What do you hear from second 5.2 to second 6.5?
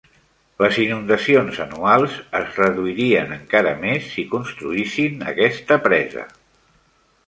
aquesta presa.